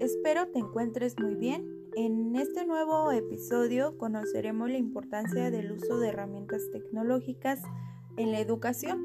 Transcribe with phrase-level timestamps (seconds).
[0.00, 1.68] espero te encuentres muy bien.
[1.94, 7.60] En este nuevo episodio conoceremos la importancia del uso de herramientas tecnológicas
[8.16, 8.98] en la educación.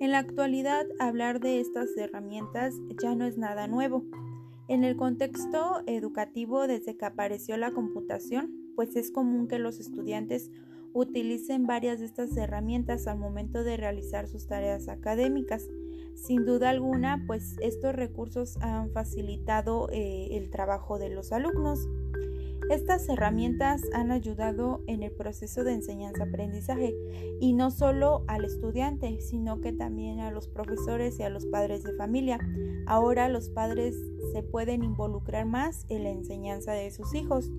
[0.00, 4.02] En la actualidad, hablar de estas herramientas ya no es nada nuevo.
[4.66, 10.50] En el contexto educativo, desde que apareció la computación, pues es común que los estudiantes
[10.94, 15.68] utilicen varias de estas herramientas al momento de realizar sus tareas académicas.
[16.20, 21.88] Sin duda alguna, pues estos recursos han facilitado eh, el trabajo de los alumnos.
[22.68, 26.94] Estas herramientas han ayudado en el proceso de enseñanza-aprendizaje
[27.40, 31.82] y no solo al estudiante, sino que también a los profesores y a los padres
[31.84, 32.38] de familia.
[32.86, 33.96] Ahora los padres
[34.32, 37.50] se pueden involucrar más en la enseñanza de sus hijos.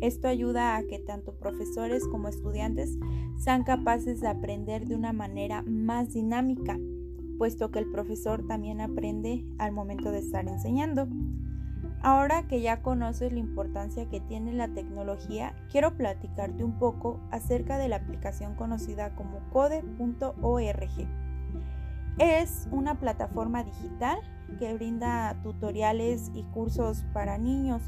[0.00, 2.98] Esto ayuda a que tanto profesores como estudiantes
[3.36, 6.78] sean capaces de aprender de una manera más dinámica
[7.36, 11.08] puesto que el profesor también aprende al momento de estar enseñando.
[12.02, 17.78] Ahora que ya conoces la importancia que tiene la tecnología, quiero platicarte un poco acerca
[17.78, 21.08] de la aplicación conocida como code.org.
[22.18, 24.18] Es una plataforma digital
[24.58, 27.82] que brinda tutoriales y cursos para niños,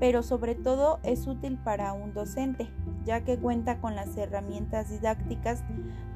[0.00, 2.68] pero sobre todo es útil para un docente,
[3.04, 5.64] ya que cuenta con las herramientas didácticas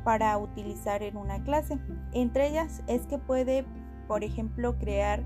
[0.04, 1.78] para utilizar en una clase.
[2.12, 3.64] Entre ellas es que puede,
[4.06, 5.22] por ejemplo, crear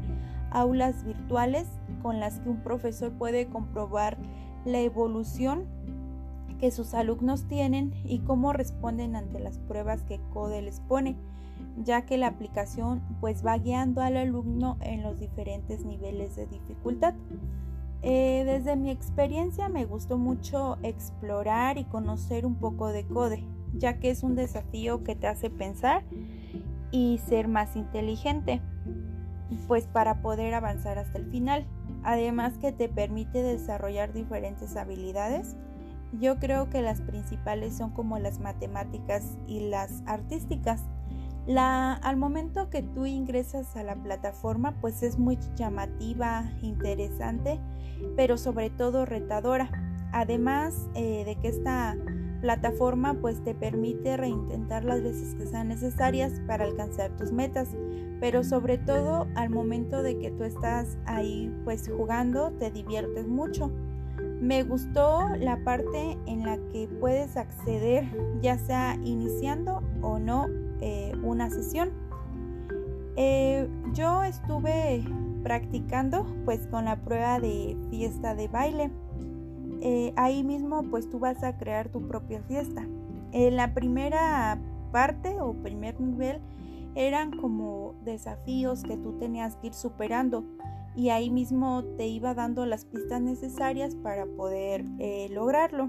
[0.50, 1.66] aulas virtuales
[2.02, 4.18] con las que un profesor puede comprobar
[4.64, 5.66] la evolución
[6.62, 11.16] que sus alumnos tienen y cómo responden ante las pruebas que CODE les pone,
[11.76, 17.14] ya que la aplicación pues va guiando al alumno en los diferentes niveles de dificultad.
[18.02, 23.98] Eh, desde mi experiencia me gustó mucho explorar y conocer un poco de CODE, ya
[23.98, 26.04] que es un desafío que te hace pensar
[26.92, 28.62] y ser más inteligente,
[29.66, 31.66] pues para poder avanzar hasta el final.
[32.04, 35.56] Además que te permite desarrollar diferentes habilidades.
[36.20, 40.82] Yo creo que las principales son como las matemáticas y las artísticas.
[41.46, 47.58] La, al momento que tú ingresas a la plataforma, pues es muy llamativa, interesante,
[48.14, 49.70] pero sobre todo retadora.
[50.12, 51.96] Además eh, de que esta
[52.42, 57.68] plataforma pues te permite reintentar las veces que sean necesarias para alcanzar tus metas,
[58.20, 63.70] pero sobre todo al momento de que tú estás ahí pues jugando te diviertes mucho.
[64.42, 68.04] Me gustó la parte en la que puedes acceder
[68.42, 70.48] ya sea iniciando o no
[70.80, 71.90] eh, una sesión.
[73.14, 75.04] Eh, yo estuve
[75.44, 78.90] practicando pues con la prueba de fiesta de baile.
[79.80, 82.84] Eh, ahí mismo pues tú vas a crear tu propia fiesta.
[83.30, 84.58] En la primera
[84.90, 86.40] parte o primer nivel
[86.96, 90.44] eran como desafíos que tú tenías que ir superando
[90.96, 94.84] y ahí mismo te iba dando las pistas necesarias para poder
[95.30, 95.86] lograrlo.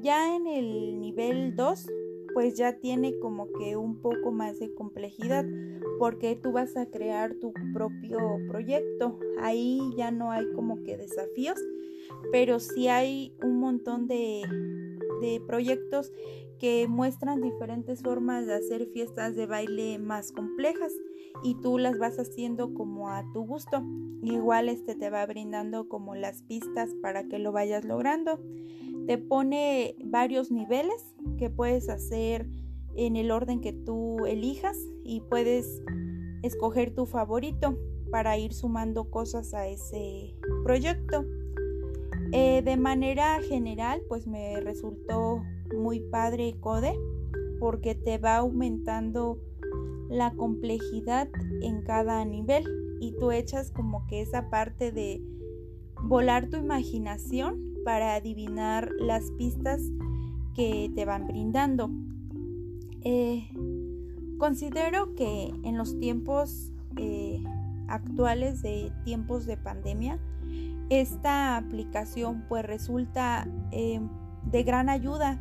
[0.00, 1.86] Ya en el nivel 2
[2.32, 5.44] pues ya tiene como que un poco más de complejidad
[5.98, 8.18] porque tú vas a crear tu propio
[8.48, 9.18] proyecto.
[9.40, 11.58] Ahí ya no hay como que desafíos,
[12.32, 14.42] pero sí hay un montón de,
[15.20, 16.12] de proyectos
[16.58, 20.92] que muestran diferentes formas de hacer fiestas de baile más complejas
[21.42, 23.82] y tú las vas haciendo como a tu gusto.
[24.22, 28.40] Igual este te va brindando como las pistas para que lo vayas logrando.
[29.06, 32.46] Te pone varios niveles que puedes hacer
[32.94, 35.82] en el orden que tú elijas y puedes
[36.42, 37.78] escoger tu favorito
[38.10, 41.24] para ir sumando cosas a ese proyecto.
[42.32, 45.42] Eh, de manera general, pues me resultó
[45.76, 46.94] muy padre Code
[47.58, 49.38] porque te va aumentando
[50.08, 51.28] la complejidad
[51.62, 52.64] en cada nivel
[53.00, 55.22] y tú echas como que esa parte de
[56.02, 59.80] volar tu imaginación para adivinar las pistas
[60.54, 61.90] que te van brindando.
[63.02, 63.48] Eh,
[64.38, 67.42] considero que en los tiempos eh,
[67.88, 70.18] actuales de tiempos de pandemia,
[70.90, 74.00] esta aplicación pues resulta eh,
[74.44, 75.38] de gran ayuda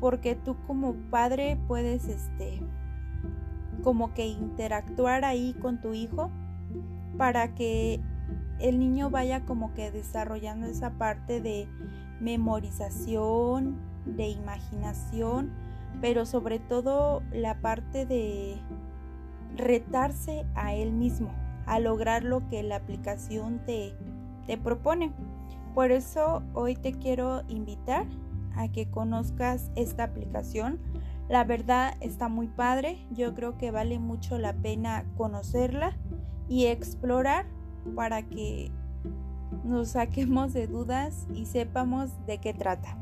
[0.00, 2.60] porque tú como padre puedes este
[3.82, 6.30] como que interactuar ahí con tu hijo
[7.16, 8.00] para que
[8.58, 11.68] el niño vaya como que desarrollando esa parte de
[12.20, 15.52] memorización, de imaginación,
[16.00, 18.56] pero sobre todo la parte de
[19.56, 21.32] retarse a él mismo,
[21.66, 23.94] a lograr lo que la aplicación te,
[24.48, 25.12] te propone.
[25.74, 28.06] Por eso hoy te quiero invitar
[28.56, 30.80] a que conozcas esta aplicación.
[31.28, 35.96] La verdad está muy padre, yo creo que vale mucho la pena conocerla
[36.48, 37.44] y explorar
[37.94, 38.72] para que
[39.62, 42.96] nos saquemos de dudas y sepamos de qué trata.